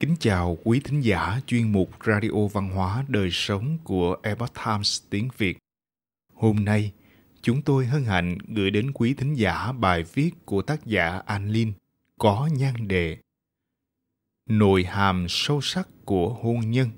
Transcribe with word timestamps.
Kính 0.00 0.16
chào 0.20 0.58
quý 0.64 0.80
thính 0.84 1.00
giả 1.00 1.40
chuyên 1.46 1.72
mục 1.72 1.90
Radio 2.04 2.46
Văn 2.52 2.70
hóa 2.70 3.04
Đời 3.08 3.28
Sống 3.32 3.78
của 3.84 4.16
Epoch 4.22 4.54
Times 4.64 5.02
tiếng 5.10 5.28
Việt. 5.38 5.58
Hôm 6.34 6.64
nay, 6.64 6.92
chúng 7.42 7.62
tôi 7.62 7.86
hân 7.86 8.04
hạnh 8.04 8.38
gửi 8.48 8.70
đến 8.70 8.92
quý 8.92 9.14
thính 9.14 9.34
giả 9.34 9.72
bài 9.72 10.04
viết 10.14 10.30
của 10.44 10.62
tác 10.62 10.86
giả 10.86 11.22
An 11.26 11.50
Linh 11.50 11.72
có 12.18 12.48
nhan 12.52 12.88
đề 12.88 13.18
Nội 14.48 14.84
hàm 14.84 15.26
sâu 15.28 15.60
sắc 15.60 15.88
của 16.04 16.34
hôn 16.42 16.70
nhân 16.70 16.90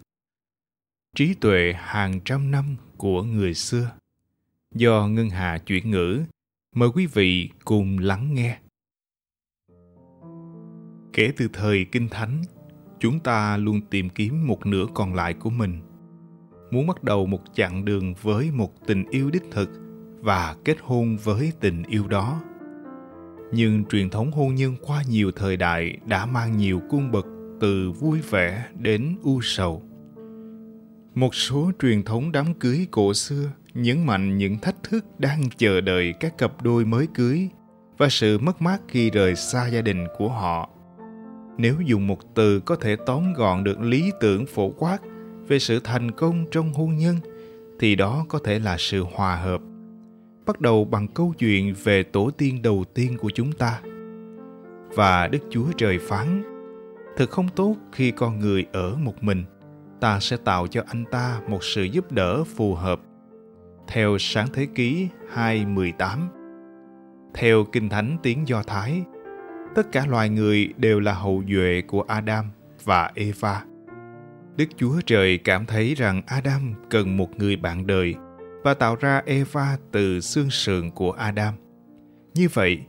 Trí 1.16 1.34
tuệ 1.34 1.72
hàng 1.76 2.20
trăm 2.24 2.50
năm 2.50 2.76
của 2.96 3.22
người 3.22 3.54
xưa 3.54 3.90
Do 4.74 5.08
Ngân 5.08 5.30
Hà 5.30 5.58
chuyển 5.58 5.90
ngữ, 5.90 6.24
mời 6.74 6.88
quý 6.94 7.06
vị 7.06 7.50
cùng 7.64 7.98
lắng 7.98 8.34
nghe. 8.34 8.58
Kể 11.12 11.32
từ 11.36 11.48
thời 11.52 11.86
Kinh 11.92 12.08
Thánh, 12.08 12.42
chúng 12.98 13.20
ta 13.20 13.56
luôn 13.56 13.80
tìm 13.90 14.08
kiếm 14.08 14.46
một 14.46 14.66
nửa 14.66 14.86
còn 14.94 15.14
lại 15.14 15.34
của 15.34 15.50
mình. 15.50 15.80
Muốn 16.70 16.86
bắt 16.86 17.04
đầu 17.04 17.26
một 17.26 17.40
chặng 17.54 17.84
đường 17.84 18.14
với 18.22 18.50
một 18.50 18.86
tình 18.86 19.04
yêu 19.10 19.30
đích 19.30 19.44
thực 19.50 19.70
và 20.20 20.56
kết 20.64 20.76
hôn 20.82 21.16
với 21.24 21.52
tình 21.60 21.82
yêu 21.82 22.08
đó. 22.08 22.42
Nhưng 23.52 23.84
truyền 23.84 24.10
thống 24.10 24.32
hôn 24.32 24.54
nhân 24.54 24.76
qua 24.82 25.02
nhiều 25.08 25.30
thời 25.36 25.56
đại 25.56 25.98
đã 26.06 26.26
mang 26.26 26.56
nhiều 26.56 26.80
cung 26.90 27.12
bậc 27.12 27.26
từ 27.60 27.90
vui 27.90 28.20
vẻ 28.30 28.66
đến 28.78 29.16
u 29.22 29.40
sầu. 29.42 29.82
Một 31.14 31.34
số 31.34 31.70
truyền 31.82 32.02
thống 32.02 32.32
đám 32.32 32.54
cưới 32.54 32.86
cổ 32.90 33.14
xưa 33.14 33.50
nhấn 33.74 34.06
mạnh 34.06 34.38
những 34.38 34.58
thách 34.58 34.82
thức 34.82 35.04
đang 35.18 35.42
chờ 35.56 35.80
đợi 35.80 36.14
các 36.20 36.38
cặp 36.38 36.62
đôi 36.62 36.84
mới 36.84 37.06
cưới 37.14 37.48
và 37.98 38.08
sự 38.08 38.38
mất 38.38 38.62
mát 38.62 38.80
khi 38.88 39.10
rời 39.10 39.36
xa 39.36 39.68
gia 39.68 39.80
đình 39.80 40.06
của 40.18 40.28
họ 40.28 40.70
nếu 41.58 41.74
dùng 41.84 42.06
một 42.06 42.34
từ 42.34 42.60
có 42.60 42.76
thể 42.76 42.96
tóm 43.06 43.32
gọn 43.32 43.64
được 43.64 43.80
lý 43.80 44.12
tưởng 44.20 44.46
phổ 44.46 44.70
quát 44.70 44.98
về 45.48 45.58
sự 45.58 45.80
thành 45.84 46.10
công 46.10 46.44
trong 46.50 46.72
hôn 46.72 46.96
nhân, 46.96 47.16
thì 47.78 47.94
đó 47.94 48.26
có 48.28 48.38
thể 48.44 48.58
là 48.58 48.76
sự 48.78 49.04
hòa 49.14 49.36
hợp. 49.36 49.60
Bắt 50.46 50.60
đầu 50.60 50.84
bằng 50.84 51.08
câu 51.08 51.34
chuyện 51.38 51.74
về 51.84 52.02
tổ 52.02 52.30
tiên 52.30 52.62
đầu 52.62 52.84
tiên 52.94 53.16
của 53.18 53.30
chúng 53.34 53.52
ta. 53.52 53.80
Và 54.94 55.28
đức 55.28 55.38
chúa 55.50 55.66
trời 55.76 55.98
phán 55.98 56.42
thật 57.16 57.30
không 57.30 57.48
tốt 57.56 57.76
khi 57.92 58.10
con 58.10 58.40
người 58.40 58.66
ở 58.72 58.96
một 58.96 59.24
mình, 59.24 59.44
ta 60.00 60.20
sẽ 60.20 60.36
tạo 60.36 60.66
cho 60.66 60.82
anh 60.86 61.04
ta 61.10 61.40
một 61.48 61.64
sự 61.64 61.82
giúp 61.82 62.12
đỡ 62.12 62.44
phù 62.44 62.74
hợp. 62.74 63.00
Theo 63.88 64.16
sáng 64.18 64.48
thế 64.52 64.66
ký 64.74 65.08
2.18 65.34 66.28
theo 67.36 67.64
kinh 67.64 67.88
thánh 67.88 68.16
tiếng 68.22 68.48
do 68.48 68.62
thái 68.62 69.02
tất 69.76 69.92
cả 69.92 70.06
loài 70.06 70.28
người 70.28 70.72
đều 70.76 71.00
là 71.00 71.12
hậu 71.12 71.42
duệ 71.48 71.82
của 71.86 72.02
Adam 72.08 72.50
và 72.84 73.10
Eva. 73.14 73.64
Đức 74.56 74.64
Chúa 74.76 75.00
Trời 75.06 75.38
cảm 75.38 75.66
thấy 75.66 75.94
rằng 75.94 76.22
Adam 76.26 76.74
cần 76.90 77.16
một 77.16 77.28
người 77.36 77.56
bạn 77.56 77.86
đời 77.86 78.14
và 78.64 78.74
tạo 78.74 78.96
ra 79.00 79.22
Eva 79.26 79.76
từ 79.92 80.20
xương 80.20 80.50
sườn 80.50 80.90
của 80.90 81.12
Adam. 81.12 81.54
Như 82.34 82.48
vậy, 82.52 82.80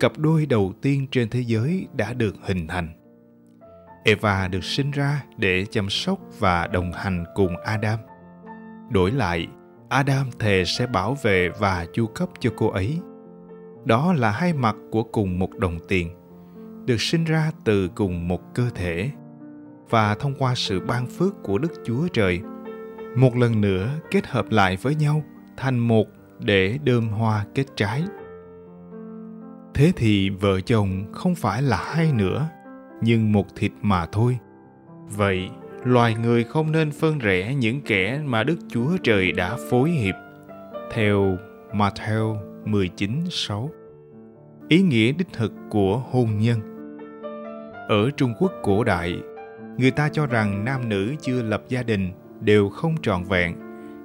cặp 0.00 0.18
đôi 0.18 0.46
đầu 0.46 0.72
tiên 0.82 1.06
trên 1.10 1.28
thế 1.28 1.40
giới 1.40 1.86
đã 1.96 2.12
được 2.12 2.34
hình 2.42 2.66
thành. 2.66 2.88
Eva 4.04 4.48
được 4.48 4.64
sinh 4.64 4.90
ra 4.90 5.24
để 5.36 5.64
chăm 5.70 5.90
sóc 5.90 6.18
và 6.38 6.66
đồng 6.66 6.92
hành 6.92 7.24
cùng 7.34 7.56
Adam. 7.56 7.98
Đổi 8.90 9.10
lại, 9.10 9.46
Adam 9.88 10.26
thề 10.38 10.64
sẽ 10.66 10.86
bảo 10.86 11.16
vệ 11.22 11.48
và 11.48 11.86
chu 11.94 12.06
cấp 12.06 12.28
cho 12.40 12.50
cô 12.56 12.68
ấy. 12.68 12.98
Đó 13.84 14.12
là 14.12 14.30
hai 14.30 14.52
mặt 14.52 14.76
của 14.90 15.02
cùng 15.02 15.38
một 15.38 15.58
đồng 15.58 15.78
tiền 15.88 16.10
được 16.86 17.00
sinh 17.00 17.24
ra 17.24 17.50
từ 17.64 17.88
cùng 17.88 18.28
một 18.28 18.54
cơ 18.54 18.70
thể 18.74 19.10
và 19.90 20.14
thông 20.14 20.34
qua 20.38 20.54
sự 20.54 20.80
ban 20.80 21.06
phước 21.06 21.34
của 21.42 21.58
Đức 21.58 21.72
Chúa 21.84 22.08
Trời, 22.12 22.40
một 23.16 23.36
lần 23.36 23.60
nữa 23.60 23.88
kết 24.10 24.26
hợp 24.26 24.50
lại 24.50 24.76
với 24.82 24.94
nhau 24.94 25.22
thành 25.56 25.78
một 25.78 26.06
để 26.40 26.78
đơm 26.84 27.08
hoa 27.08 27.44
kết 27.54 27.64
trái. 27.76 28.04
Thế 29.74 29.92
thì 29.96 30.30
vợ 30.30 30.60
chồng 30.60 31.12
không 31.12 31.34
phải 31.34 31.62
là 31.62 31.76
hai 31.94 32.12
nữa, 32.12 32.48
nhưng 33.02 33.32
một 33.32 33.46
thịt 33.56 33.72
mà 33.82 34.06
thôi. 34.06 34.38
Vậy, 35.16 35.48
loài 35.84 36.14
người 36.14 36.44
không 36.44 36.72
nên 36.72 36.90
phân 36.90 37.18
rẽ 37.18 37.54
những 37.54 37.80
kẻ 37.80 38.20
mà 38.24 38.44
Đức 38.44 38.58
Chúa 38.68 38.96
Trời 39.02 39.32
đã 39.32 39.56
phối 39.70 39.90
hiệp. 39.90 40.14
Theo 40.92 41.38
Matthew 41.72 42.36
19:6. 42.64 43.70
Ý 44.68 44.82
nghĩa 44.82 45.12
đích 45.12 45.32
thực 45.32 45.52
của 45.70 46.02
hôn 46.10 46.38
nhân– 46.38 46.60
ở 47.88 48.10
Trung 48.10 48.34
Quốc 48.38 48.52
cổ 48.62 48.84
đại, 48.84 49.22
người 49.76 49.90
ta 49.90 50.08
cho 50.08 50.26
rằng 50.26 50.64
nam 50.64 50.88
nữ 50.88 51.14
chưa 51.20 51.42
lập 51.42 51.62
gia 51.68 51.82
đình 51.82 52.12
đều 52.40 52.68
không 52.68 52.94
trọn 53.02 53.24
vẹn. 53.24 53.56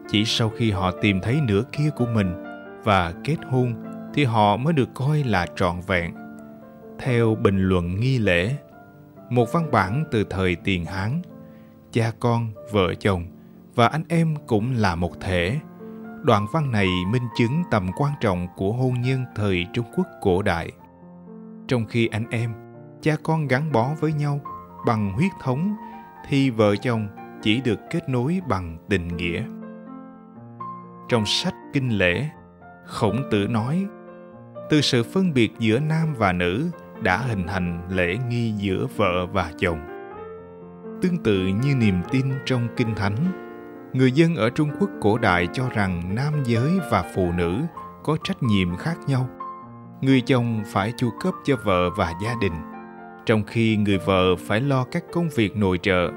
Chỉ 0.09 0.25
sau 0.25 0.49
khi 0.49 0.71
họ 0.71 0.91
tìm 0.91 1.19
thấy 1.21 1.39
nửa 1.47 1.63
kia 1.71 1.89
của 1.95 2.05
mình 2.05 2.43
và 2.83 3.13
kết 3.23 3.37
hôn 3.49 3.73
thì 4.13 4.23
họ 4.23 4.57
mới 4.57 4.73
được 4.73 4.89
coi 4.93 5.23
là 5.23 5.45
trọn 5.55 5.75
vẹn. 5.87 6.13
Theo 6.99 7.35
bình 7.35 7.59
luận 7.59 7.99
nghi 7.99 8.17
lễ, 8.17 8.55
một 9.29 9.53
văn 9.53 9.71
bản 9.71 10.03
từ 10.11 10.23
thời 10.29 10.55
tiền 10.55 10.85
Hán, 10.85 11.21
cha 11.91 12.11
con, 12.19 12.47
vợ 12.71 12.93
chồng 12.93 13.25
và 13.75 13.87
anh 13.87 14.03
em 14.09 14.35
cũng 14.47 14.73
là 14.75 14.95
một 14.95 15.21
thể. 15.21 15.59
Đoạn 16.23 16.45
văn 16.53 16.71
này 16.71 16.87
minh 17.11 17.27
chứng 17.37 17.63
tầm 17.71 17.89
quan 17.97 18.11
trọng 18.21 18.47
của 18.57 18.71
hôn 18.71 18.93
nhân 19.01 19.25
thời 19.35 19.65
Trung 19.73 19.85
Quốc 19.95 20.07
cổ 20.21 20.41
đại. 20.41 20.71
Trong 21.67 21.85
khi 21.85 22.07
anh 22.07 22.25
em 22.29 22.53
cha 23.01 23.15
con 23.23 23.47
gắn 23.47 23.71
bó 23.71 23.89
với 23.99 24.13
nhau 24.13 24.41
bằng 24.85 25.13
huyết 25.13 25.31
thống, 25.41 25.75
thì 26.27 26.49
vợ 26.49 26.75
chồng 26.75 27.07
chỉ 27.41 27.61
được 27.61 27.79
kết 27.91 28.09
nối 28.09 28.41
bằng 28.47 28.77
tình 28.89 29.07
nghĩa. 29.07 29.43
Trong 31.09 31.25
sách 31.25 31.53
kinh 31.73 31.89
lễ, 31.89 32.29
khổng 32.85 33.23
tử 33.31 33.47
nói, 33.47 33.85
từ 34.69 34.81
sự 34.81 35.03
phân 35.03 35.33
biệt 35.33 35.51
giữa 35.59 35.79
nam 35.79 36.13
và 36.17 36.33
nữ 36.33 36.71
đã 37.01 37.17
hình 37.17 37.47
thành 37.47 37.81
lễ 37.89 38.17
nghi 38.29 38.51
giữa 38.57 38.87
vợ 38.95 39.25
và 39.25 39.51
chồng. 39.59 39.79
Tương 41.01 41.17
tự 41.23 41.37
như 41.37 41.75
niềm 41.75 42.01
tin 42.11 42.25
trong 42.45 42.67
kinh 42.75 42.95
thánh, 42.95 43.15
người 43.93 44.11
dân 44.11 44.35
ở 44.35 44.49
trung 44.49 44.69
quốc 44.79 44.89
cổ 45.01 45.17
đại 45.17 45.47
cho 45.53 45.69
rằng 45.69 46.15
nam 46.15 46.33
giới 46.43 46.79
và 46.91 47.11
phụ 47.15 47.31
nữ 47.31 47.61
có 48.03 48.17
trách 48.23 48.43
nhiệm 48.43 48.77
khác 48.77 48.97
nhau. 49.07 49.29
Người 50.01 50.21
chồng 50.21 50.63
phải 50.65 50.93
chu 50.97 51.09
cấp 51.21 51.33
cho 51.43 51.55
vợ 51.63 51.89
và 51.97 52.13
gia 52.23 52.33
đình 52.41 52.70
trong 53.25 53.43
khi 53.43 53.77
người 53.77 53.97
vợ 53.97 54.35
phải 54.35 54.61
lo 54.61 54.85
các 54.91 55.03
công 55.13 55.29
việc 55.29 55.57
nội 55.57 55.79
trợ. 55.81 56.09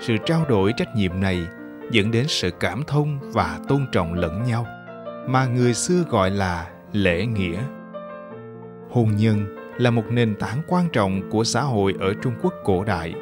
Sự 0.00 0.16
trao 0.26 0.44
đổi 0.48 0.72
trách 0.76 0.96
nhiệm 0.96 1.20
này 1.20 1.46
dẫn 1.90 2.10
đến 2.10 2.24
sự 2.28 2.50
cảm 2.60 2.82
thông 2.86 3.18
và 3.32 3.58
tôn 3.68 3.86
trọng 3.92 4.14
lẫn 4.14 4.42
nhau, 4.42 4.66
mà 5.28 5.46
người 5.46 5.74
xưa 5.74 6.04
gọi 6.10 6.30
là 6.30 6.70
lễ 6.92 7.26
nghĩa. 7.26 7.58
Hôn 8.90 9.16
nhân 9.16 9.56
là 9.78 9.90
một 9.90 10.04
nền 10.10 10.34
tảng 10.34 10.62
quan 10.68 10.88
trọng 10.92 11.30
của 11.30 11.44
xã 11.44 11.60
hội 11.60 11.94
ở 12.00 12.14
trung 12.22 12.34
quốc 12.42 12.54
cổ 12.64 12.84
đại 12.84 13.14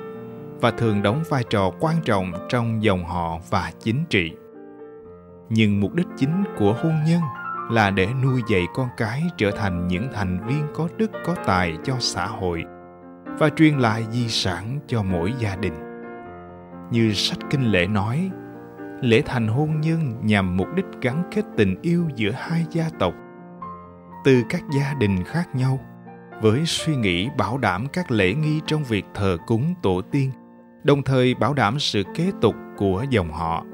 và 0.61 0.71
thường 0.71 1.03
đóng 1.03 1.23
vai 1.29 1.45
trò 1.51 1.71
quan 1.81 1.97
trọng 2.05 2.33
trong 2.49 2.83
dòng 2.83 3.05
họ 3.05 3.39
và 3.51 3.73
chính 3.81 4.05
trị. 4.11 4.33
Nhưng 5.49 5.81
mục 5.81 5.95
đích 5.95 6.07
chính 6.17 6.45
của 6.59 6.73
hôn 6.73 6.95
nhân 7.07 7.21
là 7.71 7.91
để 7.91 8.09
nuôi 8.23 8.43
dạy 8.51 8.67
con 8.75 8.89
cái 8.97 9.23
trở 9.37 9.51
thành 9.51 9.89
những 9.89 10.09
thành 10.12 10.47
viên 10.47 10.67
có 10.75 10.89
đức, 10.97 11.11
có 11.25 11.35
tài 11.47 11.77
cho 11.85 11.95
xã 11.99 12.27
hội 12.27 12.65
và 13.25 13.48
truyền 13.48 13.78
lại 13.78 14.04
di 14.10 14.28
sản 14.28 14.78
cho 14.86 15.03
mỗi 15.03 15.32
gia 15.38 15.56
đình. 15.56 15.75
Như 16.91 17.12
sách 17.12 17.38
kinh 17.50 17.62
lễ 17.62 17.86
nói, 17.86 18.31
lễ 19.00 19.22
thành 19.26 19.48
hôn 19.48 19.81
nhân 19.81 20.20
nhằm 20.22 20.56
mục 20.56 20.69
đích 20.76 20.84
gắn 21.03 21.22
kết 21.31 21.42
tình 21.56 21.76
yêu 21.82 22.04
giữa 22.16 22.31
hai 22.31 22.66
gia 22.70 22.84
tộc 22.98 23.14
từ 24.25 24.43
các 24.49 24.62
gia 24.72 24.94
đình 24.94 25.25
khác 25.25 25.55
nhau 25.55 25.81
với 26.43 26.67
suy 26.67 26.96
nghĩ 26.96 27.28
bảo 27.38 27.58
đảm 27.58 27.87
các 27.93 28.11
lễ 28.11 28.34
nghi 28.34 28.61
trong 28.67 28.84
việc 28.84 29.05
thờ 29.14 29.37
cúng 29.46 29.75
tổ 29.82 30.00
tiên 30.11 30.31
đồng 30.84 31.02
thời 31.02 31.34
bảo 31.34 31.55
đảm 31.55 31.78
sự 31.78 32.02
kế 32.14 32.32
tục 32.40 32.55
của 32.76 33.05
dòng 33.11 33.32
họ 33.32 33.64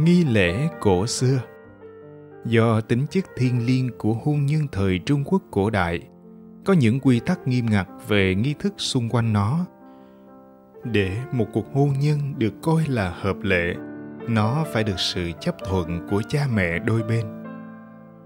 nghi 0.00 0.24
lễ 0.24 0.68
cổ 0.80 1.06
xưa 1.06 1.40
do 2.44 2.80
tính 2.80 3.06
chất 3.10 3.24
thiêng 3.36 3.66
liêng 3.66 3.90
của 3.98 4.14
hôn 4.24 4.46
nhân 4.46 4.66
thời 4.72 4.98
trung 4.98 5.24
quốc 5.24 5.42
cổ 5.50 5.70
đại 5.70 6.00
có 6.70 6.74
những 6.74 7.00
quy 7.00 7.20
tắc 7.20 7.48
nghiêm 7.48 7.66
ngặt 7.70 7.88
về 8.08 8.34
nghi 8.34 8.54
thức 8.58 8.74
xung 8.76 9.08
quanh 9.08 9.32
nó. 9.32 9.66
Để 10.84 11.16
một 11.32 11.46
cuộc 11.52 11.74
hôn 11.74 11.92
nhân 12.00 12.18
được 12.38 12.54
coi 12.62 12.84
là 12.88 13.10
hợp 13.20 13.36
lệ, 13.42 13.74
nó 14.28 14.64
phải 14.72 14.84
được 14.84 14.98
sự 14.98 15.30
chấp 15.40 15.54
thuận 15.64 16.08
của 16.10 16.22
cha 16.28 16.46
mẹ 16.54 16.78
đôi 16.78 17.02
bên. 17.02 17.26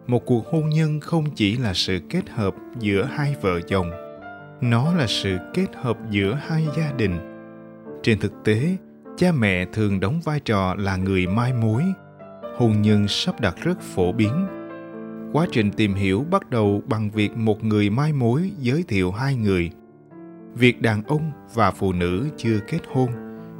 Một 0.06 0.23
cuộc 0.26 0.46
hôn 0.46 0.69
nhân 0.69 1.00
không 1.00 1.25
chỉ 1.35 1.56
là 1.56 1.75
sự 1.75 2.00
kết 2.11 2.31
hợp 2.31 2.55
giữa 2.79 3.08
hai 3.12 3.37
vợ 3.41 3.61
chồng, 3.61 3.91
nó 4.61 4.94
là 4.94 5.06
sự 5.06 5.37
kết 5.55 5.69
hợp 5.75 5.99
giữa 6.11 6.38
hai 6.46 6.67
gia 6.76 6.93
đình. 6.93 7.17
Trên 8.02 8.19
thực 8.19 8.32
tế, 8.44 8.76
cha 9.17 9.32
mẹ 9.32 9.67
thường 9.73 10.00
đóng 10.00 10.20
vai 10.25 10.41
trò 10.41 10.75
là 10.79 10.96
người 10.96 11.26
mai 11.26 11.52
mối. 11.52 11.82
Hôn 12.58 12.82
nhân 12.82 13.08
sắp 13.08 13.41
đặt 13.41 13.55
rất 13.62 13.81
phổ 13.81 14.12
biến 14.12 14.63
quá 15.34 15.46
trình 15.52 15.70
tìm 15.72 15.94
hiểu 15.94 16.25
bắt 16.31 16.50
đầu 16.50 16.82
bằng 16.86 17.10
việc 17.10 17.36
một 17.36 17.64
người 17.64 17.90
mai 17.90 18.12
mối 18.12 18.52
giới 18.58 18.84
thiệu 18.88 19.12
hai 19.12 19.36
người. 19.36 19.70
Việc 20.54 20.82
đàn 20.82 21.02
ông 21.02 21.31
và 21.54 21.70
phụ 21.70 21.92
nữ 21.92 22.28
chưa 22.36 22.58
kết 22.69 22.78
hôn, 22.92 23.08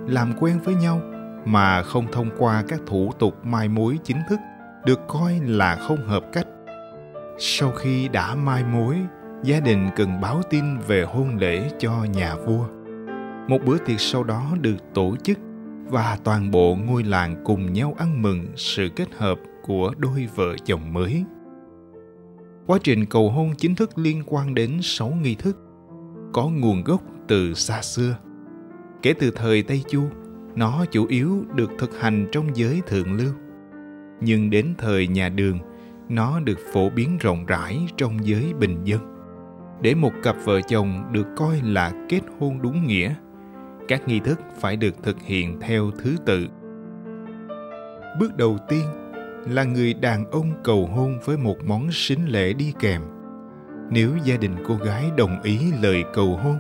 làm 0.07 0.33
quen 0.41 0.59
với 0.65 0.75
nhau 0.75 1.01
mà 1.45 1.83
không 1.83 2.07
thông 2.13 2.31
qua 2.39 2.65
các 2.69 2.81
thủ 2.87 3.13
tục 3.19 3.45
mai 3.45 3.69
mối 3.69 3.99
chính 4.05 4.17
thức 4.29 4.39
được 4.85 5.01
coi 5.09 5.41
là 5.45 5.77
không 5.77 6.07
hợp 6.07 6.25
cách. 6.33 6.47
Sau 7.39 7.73
khi 7.73 8.09
đã 8.09 8.35
mai 8.35 8.65
mối, 8.65 8.97
gia 9.43 9.61
đình 9.61 9.89
cần 9.97 10.21
báo 10.21 10.43
tin 10.51 10.79
về 10.79 11.03
hôn 11.03 11.37
lễ 11.37 11.71
cho 11.79 12.05
nhà 12.05 12.35
vua. 12.37 12.67
Một 13.49 13.59
bữa 13.67 13.79
tiệc 13.79 14.01
sau 14.01 14.25
đó 14.25 14.57
được 14.61 14.77
tổ 14.95 15.17
chức 15.23 15.39
và 15.87 16.19
toàn 16.25 16.51
bộ 16.51 16.77
ngôi 16.87 17.03
làng 17.03 17.43
cùng 17.45 17.73
nhau 17.73 17.95
ăn 17.99 18.23
mừng 18.23 18.47
sự 18.57 18.89
kết 18.97 19.09
hợp 19.17 19.39
của 19.63 19.93
đôi 19.99 20.29
vợ 20.35 20.57
chồng 20.65 20.93
mới 20.93 21.25
quá 22.67 22.79
trình 22.83 23.07
cầu 23.07 23.31
hôn 23.31 23.55
chính 23.57 23.75
thức 23.75 23.99
liên 23.99 24.23
quan 24.27 24.55
đến 24.55 24.79
sáu 24.83 25.13
nghi 25.23 25.35
thức. 25.35 25.57
Có 26.33 26.49
nguồn 26.49 26.85
gốc 26.85 27.03
từ 27.29 27.55
xa 27.55 27.83
xưa. 27.83 28.17
Kể 29.03 29.13
từ 29.13 29.31
thời 29.31 29.63
tây 29.63 29.83
chu, 29.89 30.03
nó 30.55 30.85
chủ 30.91 31.07
yếu 31.07 31.45
được 31.55 31.71
thực 31.79 32.01
hành 32.01 32.27
trong 32.33 32.57
giới 32.57 32.81
thượng 32.87 33.13
lưu. 33.13 33.33
Nhưng 34.21 34.51
đến 34.51 34.75
thời 34.79 35.07
nhà 35.07 35.29
đường, 35.29 35.59
nó 36.09 36.41
được 36.41 36.59
phổ 36.73 36.91
biến 36.91 37.19
rộng 37.19 37.47
rãi 37.47 37.87
trong 37.97 38.27
giới 38.27 38.55
bình 38.61 38.85
dân. 38.85 39.01
Để 39.83 39.95
một 39.95 40.13
cặp 40.23 40.37
vợ 40.45 40.61
chồng 40.61 41.05
được 41.13 41.27
coi 41.37 41.61
là 41.63 42.07
kết 42.09 42.21
hôn 42.39 42.63
đúng 42.63 42.87
nghĩa, 42.87 43.15
các 43.89 44.09
nghi 44.09 44.21
thức 44.21 44.41
phải 44.61 44.77
được 44.77 45.03
thực 45.03 45.23
hiện 45.23 45.61
theo 45.61 45.91
thứ 45.91 46.17
tự. 46.27 46.47
Bước 48.21 48.37
đầu 48.37 48.59
tiên 48.69 48.85
là 49.47 49.65
người 49.65 49.95
đàn 49.95 50.31
ông 50.31 50.53
cầu 50.65 50.87
hôn 50.87 51.19
với 51.25 51.37
một 51.37 51.57
món 51.65 51.93
sính 51.93 52.29
lễ 52.29 52.53
đi 52.53 52.73
kèm. 52.81 53.03
Nếu 53.91 54.11
gia 54.25 54.37
đình 54.37 54.55
cô 54.69 54.77
gái 54.77 55.11
đồng 55.17 55.43
ý 55.43 55.73
lời 55.83 56.05
cầu 56.15 56.37
hôn, 56.37 56.59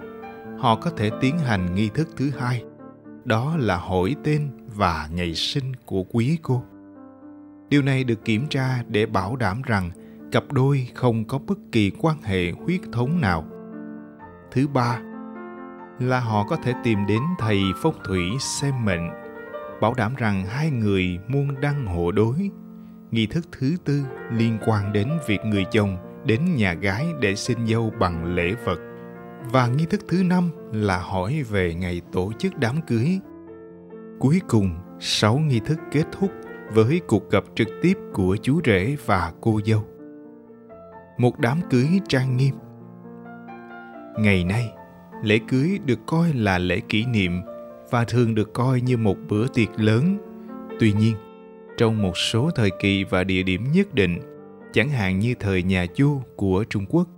họ 0.58 0.76
có 0.76 0.90
thể 0.90 1.10
tiến 1.20 1.38
hành 1.38 1.74
nghi 1.74 1.88
thức 1.94 2.08
thứ 2.16 2.30
hai. 2.38 2.64
Đó 3.24 3.56
là 3.58 3.76
hỏi 3.76 4.16
tên 4.24 4.48
và 4.74 5.08
ngày 5.12 5.34
sinh 5.34 5.72
của 5.86 6.02
quý 6.02 6.38
cô. 6.42 6.62
Điều 7.68 7.82
này 7.82 8.04
được 8.04 8.24
kiểm 8.24 8.46
tra 8.48 8.82
để 8.88 9.06
bảo 9.06 9.36
đảm 9.36 9.62
rằng 9.62 9.90
cặp 10.32 10.52
đôi 10.52 10.88
không 10.94 11.24
có 11.24 11.38
bất 11.38 11.58
kỳ 11.72 11.90
quan 12.00 12.22
hệ 12.22 12.50
huyết 12.50 12.80
thống 12.92 13.20
nào. 13.20 13.44
Thứ 14.52 14.68
ba 14.68 15.00
là 15.98 16.20
họ 16.20 16.46
có 16.48 16.56
thể 16.56 16.72
tìm 16.84 16.98
đến 17.08 17.22
thầy 17.38 17.62
phong 17.82 17.94
thủy 18.04 18.20
xem 18.38 18.84
mệnh, 18.84 19.10
bảo 19.80 19.94
đảm 19.94 20.14
rằng 20.14 20.46
hai 20.46 20.70
người 20.70 21.18
muôn 21.28 21.60
đăng 21.60 21.86
hộ 21.86 22.12
đối 22.12 22.50
nghi 23.14 23.26
thức 23.26 23.48
thứ 23.52 23.76
tư 23.84 24.02
liên 24.32 24.58
quan 24.66 24.92
đến 24.92 25.08
việc 25.26 25.40
người 25.44 25.64
chồng 25.70 25.96
đến 26.26 26.40
nhà 26.56 26.74
gái 26.74 27.06
để 27.20 27.34
xin 27.34 27.66
dâu 27.66 27.92
bằng 28.00 28.34
lễ 28.34 28.54
vật. 28.64 28.78
Và 29.52 29.66
nghi 29.66 29.86
thức 29.90 30.00
thứ 30.08 30.22
năm 30.22 30.50
là 30.72 30.98
hỏi 30.98 31.42
về 31.50 31.74
ngày 31.74 32.00
tổ 32.12 32.32
chức 32.38 32.58
đám 32.58 32.80
cưới. 32.86 33.18
Cuối 34.18 34.40
cùng, 34.48 34.70
sáu 35.00 35.38
nghi 35.38 35.60
thức 35.60 35.78
kết 35.92 36.04
thúc 36.12 36.30
với 36.72 37.00
cuộc 37.06 37.30
gặp 37.30 37.44
trực 37.54 37.68
tiếp 37.82 37.98
của 38.12 38.36
chú 38.42 38.60
rể 38.64 38.96
và 39.06 39.32
cô 39.40 39.60
dâu. 39.64 39.84
Một 41.18 41.38
đám 41.38 41.60
cưới 41.70 41.88
trang 42.08 42.36
nghiêm. 42.36 42.54
Ngày 44.18 44.44
nay, 44.44 44.72
lễ 45.22 45.38
cưới 45.48 45.78
được 45.86 45.98
coi 46.06 46.32
là 46.32 46.58
lễ 46.58 46.80
kỷ 46.88 47.06
niệm 47.06 47.40
và 47.90 48.04
thường 48.04 48.34
được 48.34 48.52
coi 48.52 48.80
như 48.80 48.96
một 48.96 49.16
bữa 49.28 49.46
tiệc 49.48 49.80
lớn. 49.80 50.18
Tuy 50.80 50.92
nhiên 50.92 51.14
trong 51.76 52.02
một 52.02 52.16
số 52.16 52.50
thời 52.50 52.70
kỳ 52.80 53.04
và 53.04 53.24
địa 53.24 53.42
điểm 53.42 53.72
nhất 53.72 53.94
định, 53.94 54.20
chẳng 54.72 54.88
hạn 54.88 55.18
như 55.18 55.34
thời 55.40 55.62
nhà 55.62 55.86
chu 55.86 56.22
của 56.36 56.64
trung 56.70 56.84
quốc. 56.88 57.08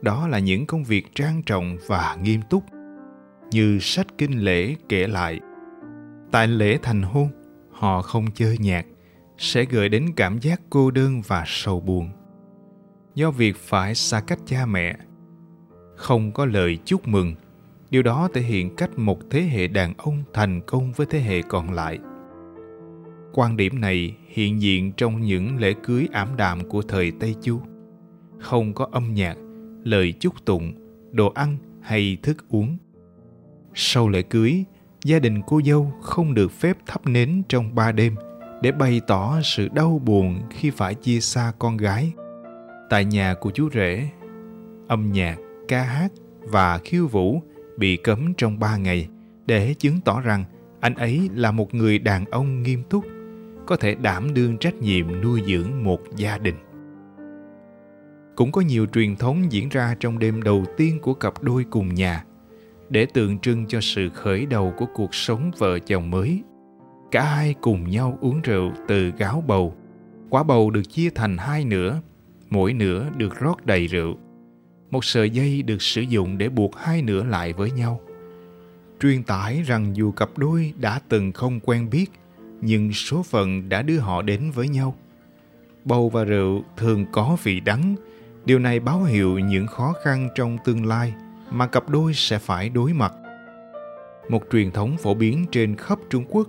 Đó 0.00 0.28
là 0.28 0.38
những 0.38 0.66
công 0.66 0.84
việc 0.84 1.14
trang 1.14 1.42
trọng 1.42 1.76
và 1.86 2.16
nghiêm 2.22 2.40
túc, 2.50 2.64
như 3.50 3.78
sách 3.80 4.06
kinh 4.18 4.38
lễ 4.38 4.76
kể 4.88 5.06
lại. 5.06 5.40
Tại 6.30 6.48
lễ 6.48 6.78
thành 6.82 7.02
hôn, 7.02 7.28
họ 7.70 8.02
không 8.02 8.26
chơi 8.34 8.58
nhạc, 8.58 8.86
sẽ 9.38 9.64
gợi 9.64 9.88
đến 9.88 10.12
cảm 10.16 10.38
giác 10.38 10.60
cô 10.70 10.90
đơn 10.90 11.22
và 11.26 11.44
sầu 11.46 11.80
buồn. 11.80 12.10
Do 13.14 13.30
việc 13.30 13.56
phải 13.56 13.94
xa 13.94 14.20
cách 14.20 14.38
cha 14.46 14.66
mẹ, 14.66 14.96
không 15.96 16.32
có 16.32 16.46
lời 16.46 16.78
chúc 16.84 17.08
mừng, 17.08 17.34
điều 17.90 18.02
đó 18.02 18.28
thể 18.34 18.40
hiện 18.40 18.76
cách 18.76 18.98
một 18.98 19.18
thế 19.30 19.42
hệ 19.42 19.68
đàn 19.68 19.94
ông 19.96 20.22
thành 20.32 20.60
công 20.66 20.92
với 20.92 21.06
thế 21.10 21.20
hệ 21.20 21.42
còn 21.42 21.72
lại 21.72 21.98
quan 23.32 23.56
điểm 23.56 23.80
này 23.80 24.16
hiện 24.28 24.62
diện 24.62 24.92
trong 24.96 25.20
những 25.20 25.56
lễ 25.56 25.74
cưới 25.82 26.08
ảm 26.12 26.28
đạm 26.36 26.68
của 26.68 26.82
thời 26.82 27.12
tây 27.20 27.34
chu. 27.42 27.60
Không 28.38 28.74
có 28.74 28.88
âm 28.92 29.14
nhạc, 29.14 29.36
lời 29.84 30.12
chúc 30.20 30.44
tụng, 30.44 30.72
đồ 31.12 31.32
ăn 31.34 31.56
hay 31.80 32.16
thức 32.22 32.44
uống. 32.48 32.76
Sau 33.74 34.08
lễ 34.08 34.22
cưới, 34.22 34.64
gia 35.04 35.18
đình 35.18 35.40
cô 35.46 35.60
dâu 35.64 35.92
không 36.00 36.34
được 36.34 36.52
phép 36.52 36.76
thắp 36.86 37.06
nến 37.06 37.42
trong 37.48 37.74
ba 37.74 37.92
đêm 37.92 38.14
để 38.62 38.72
bày 38.72 39.00
tỏ 39.06 39.40
sự 39.44 39.68
đau 39.68 40.00
buồn 40.04 40.40
khi 40.50 40.70
phải 40.70 40.94
chia 40.94 41.20
xa 41.20 41.52
con 41.58 41.76
gái. 41.76 42.12
Tại 42.90 43.04
nhà 43.04 43.34
của 43.40 43.50
chú 43.50 43.68
rể, 43.70 44.08
âm 44.88 45.12
nhạc, 45.12 45.36
ca 45.68 45.82
hát 45.82 46.12
và 46.40 46.78
khiêu 46.78 47.06
vũ 47.06 47.42
bị 47.76 47.96
cấm 47.96 48.34
trong 48.34 48.58
ba 48.58 48.76
ngày 48.76 49.08
để 49.46 49.74
chứng 49.74 50.00
tỏ 50.04 50.20
rằng 50.20 50.44
anh 50.80 50.94
ấy 50.94 51.28
là 51.34 51.50
một 51.50 51.74
người 51.74 51.98
đàn 51.98 52.24
ông 52.24 52.62
nghiêm 52.62 52.82
túc 52.90 53.04
có 53.72 53.76
thể 53.76 53.94
đảm 53.94 54.34
đương 54.34 54.58
trách 54.58 54.74
nhiệm 54.74 55.20
nuôi 55.20 55.42
dưỡng 55.46 55.84
một 55.84 56.00
gia 56.16 56.38
đình. 56.38 56.54
Cũng 58.36 58.52
có 58.52 58.60
nhiều 58.60 58.86
truyền 58.86 59.16
thống 59.16 59.52
diễn 59.52 59.68
ra 59.68 59.96
trong 60.00 60.18
đêm 60.18 60.42
đầu 60.42 60.64
tiên 60.76 60.98
của 61.02 61.14
cặp 61.14 61.42
đôi 61.42 61.64
cùng 61.70 61.94
nhà, 61.94 62.24
để 62.90 63.06
tượng 63.06 63.38
trưng 63.38 63.66
cho 63.66 63.80
sự 63.80 64.08
khởi 64.08 64.46
đầu 64.46 64.74
của 64.78 64.86
cuộc 64.94 65.14
sống 65.14 65.50
vợ 65.58 65.78
chồng 65.78 66.10
mới. 66.10 66.42
Cả 67.10 67.22
hai 67.24 67.54
cùng 67.60 67.90
nhau 67.90 68.18
uống 68.20 68.42
rượu 68.42 68.72
từ 68.88 69.12
gáo 69.18 69.44
bầu. 69.46 69.74
Quả 70.30 70.42
bầu 70.42 70.70
được 70.70 70.82
chia 70.90 71.10
thành 71.10 71.36
hai 71.38 71.64
nửa, 71.64 72.00
mỗi 72.50 72.72
nửa 72.72 73.06
được 73.16 73.40
rót 73.40 73.66
đầy 73.66 73.86
rượu. 73.86 74.16
Một 74.90 75.04
sợi 75.04 75.30
dây 75.30 75.62
được 75.62 75.82
sử 75.82 76.00
dụng 76.00 76.38
để 76.38 76.48
buộc 76.48 76.76
hai 76.76 77.02
nửa 77.02 77.24
lại 77.24 77.52
với 77.52 77.70
nhau. 77.70 78.00
Truyền 79.00 79.22
tải 79.22 79.62
rằng 79.62 79.96
dù 79.96 80.12
cặp 80.12 80.38
đôi 80.38 80.72
đã 80.80 81.00
từng 81.08 81.32
không 81.32 81.60
quen 81.60 81.90
biết 81.90 82.10
nhưng 82.62 82.92
số 82.92 83.22
phận 83.22 83.68
đã 83.68 83.82
đưa 83.82 83.98
họ 83.98 84.22
đến 84.22 84.50
với 84.54 84.68
nhau. 84.68 84.94
Bầu 85.84 86.08
và 86.08 86.24
rượu 86.24 86.64
thường 86.76 87.06
có 87.12 87.36
vị 87.42 87.60
đắng. 87.60 87.94
Điều 88.44 88.58
này 88.58 88.80
báo 88.80 89.02
hiệu 89.02 89.38
những 89.38 89.66
khó 89.66 89.94
khăn 90.04 90.28
trong 90.34 90.58
tương 90.64 90.86
lai 90.86 91.14
mà 91.50 91.66
cặp 91.66 91.88
đôi 91.88 92.14
sẽ 92.14 92.38
phải 92.38 92.68
đối 92.68 92.92
mặt. 92.92 93.12
Một 94.28 94.42
truyền 94.52 94.70
thống 94.70 94.96
phổ 94.96 95.14
biến 95.14 95.46
trên 95.50 95.76
khắp 95.76 95.98
trung 96.10 96.24
quốc 96.28 96.48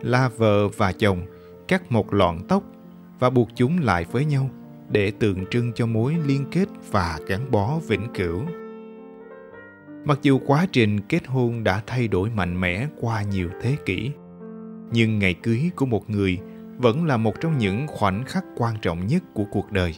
là 0.00 0.28
vợ 0.28 0.68
và 0.68 0.92
chồng 0.92 1.22
cắt 1.68 1.92
một 1.92 2.14
lọn 2.14 2.38
tóc 2.48 2.62
và 3.18 3.30
buộc 3.30 3.48
chúng 3.54 3.78
lại 3.80 4.06
với 4.12 4.24
nhau 4.24 4.50
để 4.88 5.10
tượng 5.10 5.46
trưng 5.50 5.72
cho 5.72 5.86
mối 5.86 6.16
liên 6.26 6.44
kết 6.50 6.68
và 6.90 7.18
gắn 7.26 7.50
bó 7.50 7.78
vĩnh 7.88 8.08
cửu. 8.14 8.42
Mặc 10.04 10.18
dù 10.22 10.40
quá 10.46 10.66
trình 10.72 11.00
kết 11.00 11.26
hôn 11.26 11.64
đã 11.64 11.82
thay 11.86 12.08
đổi 12.08 12.30
mạnh 12.30 12.60
mẽ 12.60 12.86
qua 13.00 13.22
nhiều 13.22 13.48
thế 13.62 13.76
kỷ, 13.86 14.10
nhưng 14.92 15.18
ngày 15.18 15.34
cưới 15.34 15.70
của 15.76 15.86
một 15.86 16.10
người 16.10 16.38
vẫn 16.78 17.04
là 17.04 17.16
một 17.16 17.40
trong 17.40 17.58
những 17.58 17.86
khoảnh 17.86 18.24
khắc 18.24 18.44
quan 18.56 18.76
trọng 18.82 19.06
nhất 19.06 19.22
của 19.34 19.44
cuộc 19.50 19.72
đời. 19.72 19.94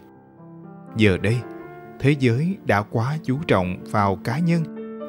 Giờ 0.96 1.18
đây, 1.18 1.36
thế 2.00 2.14
giới 2.18 2.56
đã 2.66 2.82
quá 2.82 3.18
chú 3.22 3.38
trọng 3.46 3.84
vào 3.90 4.16
cá 4.24 4.38
nhân 4.38 4.62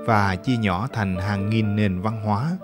và 0.08 0.36
chia 0.36 0.58
nhỏ 0.58 0.88
thành 0.94 1.16
hàng 1.16 1.50
nghìn 1.50 1.76
nền 1.76 2.02
văn 2.02 2.22
hóa. 2.26 2.58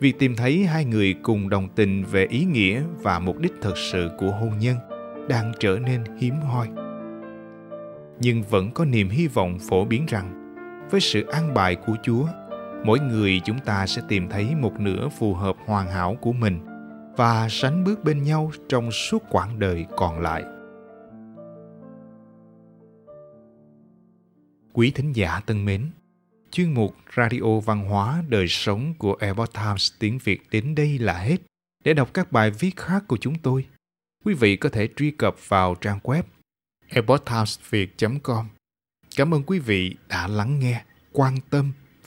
Việc 0.00 0.18
tìm 0.18 0.36
thấy 0.36 0.64
hai 0.64 0.84
người 0.84 1.14
cùng 1.22 1.48
đồng 1.48 1.68
tình 1.74 2.04
về 2.04 2.26
ý 2.26 2.44
nghĩa 2.44 2.82
và 3.02 3.18
mục 3.18 3.38
đích 3.38 3.52
thực 3.62 3.76
sự 3.76 4.10
của 4.18 4.30
hôn 4.30 4.58
nhân– 4.58 4.76
đang 5.30 5.52
trở 5.60 5.78
nên 5.86 6.04
hiếm 6.18 6.34
hoi 6.34 6.68
nhưng 8.20 8.42
vẫn 8.42 8.70
có 8.70 8.84
niềm 8.84 9.08
hy 9.08 9.26
vọng 9.26 9.58
phổ 9.68 9.84
biến 9.84 10.06
rằng 10.08 10.54
với 10.90 11.00
sự 11.00 11.26
an 11.26 11.54
bài 11.54 11.76
của 11.86 11.96
chúa 12.02 12.26
mỗi 12.84 13.00
người 13.00 13.40
chúng 13.44 13.58
ta 13.58 13.86
sẽ 13.86 14.02
tìm 14.08 14.28
thấy 14.28 14.54
một 14.54 14.80
nửa 14.80 15.08
phù 15.08 15.34
hợp 15.34 15.56
hoàn 15.66 15.86
hảo 15.86 16.16
của 16.20 16.32
mình 16.32 16.60
và 17.16 17.48
sánh 17.50 17.84
bước 17.84 18.04
bên 18.04 18.22
nhau 18.22 18.50
trong 18.68 18.90
suốt 18.92 19.22
quãng 19.30 19.58
đời 19.58 19.86
còn 19.96 20.20
lại 20.20 20.44
quý 24.72 24.90
thính 24.90 25.16
giả 25.16 25.40
thân 25.46 25.64
mến 25.64 25.90
chuyên 26.50 26.74
mục 26.74 26.96
radio 27.16 27.60
văn 27.64 27.84
hóa 27.84 28.22
đời 28.28 28.48
sống 28.48 28.94
của 28.98 29.16
epoch 29.20 29.52
times 29.52 29.92
tiếng 29.98 30.18
việt 30.24 30.40
đến 30.50 30.74
đây 30.74 30.98
là 30.98 31.18
hết 31.18 31.36
để 31.84 31.94
đọc 31.94 32.14
các 32.14 32.32
bài 32.32 32.50
viết 32.50 32.76
khác 32.76 33.04
của 33.08 33.16
chúng 33.16 33.34
tôi 33.38 33.66
quý 34.24 34.34
vị 34.34 34.56
có 34.56 34.68
thể 34.68 34.88
truy 34.96 35.10
cập 35.10 35.48
vào 35.48 35.74
trang 35.74 35.98
web 36.02 36.22
epochtimesviet.com. 36.88 38.46
Cảm 39.16 39.34
ơn 39.34 39.42
quý 39.42 39.58
vị 39.58 39.96
đã 40.08 40.28
lắng 40.28 40.58
nghe, 40.58 40.84
quan 41.12 41.36
tâm 41.50 41.72